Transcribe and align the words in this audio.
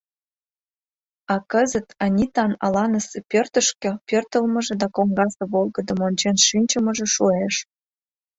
А 1.33 1.35
кызыт 1.51 1.87
Анитан 2.05 2.51
аланысе 2.65 3.19
пӧртышкӧ 3.31 3.91
пӧртылмыжӧ 4.07 4.73
да 4.81 4.87
коҥгасе 4.95 5.43
волгыдым 5.51 5.99
ончен 6.07 6.35
шинчымыже 6.47 7.07
шуэш. 7.15 7.55